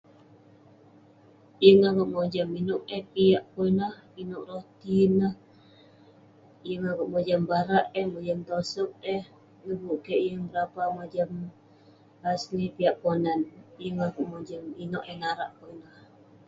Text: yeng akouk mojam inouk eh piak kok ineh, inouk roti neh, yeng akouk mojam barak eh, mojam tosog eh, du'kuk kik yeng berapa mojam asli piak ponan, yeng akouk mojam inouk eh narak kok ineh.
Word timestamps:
yeng 1.63 1.83
akouk 1.89 2.11
mojam 2.15 2.49
inouk 2.61 2.83
eh 2.97 3.03
piak 3.13 3.43
kok 3.53 3.65
ineh, 3.71 3.95
inouk 4.21 4.45
roti 4.49 4.97
neh, 5.19 5.33
yeng 6.67 6.85
akouk 6.91 7.11
mojam 7.13 7.41
barak 7.49 7.85
eh, 7.99 8.05
mojam 8.13 8.39
tosog 8.49 8.91
eh, 9.15 9.23
du'kuk 9.63 9.99
kik 10.05 10.23
yeng 10.27 10.41
berapa 10.51 10.81
mojam 10.97 11.29
asli 12.31 12.63
piak 12.75 12.95
ponan, 13.01 13.39
yeng 13.83 13.97
akouk 14.07 14.27
mojam 14.33 14.63
inouk 14.83 15.05
eh 15.11 15.17
narak 15.21 15.49
kok 15.57 15.69
ineh. 15.75 15.95